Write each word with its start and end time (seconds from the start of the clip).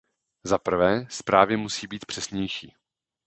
Za 0.43 0.57
prvé, 0.57 1.07
zprávy 1.09 1.57
musí 1.57 1.87
být 1.87 2.05
přesnější. 2.05 2.73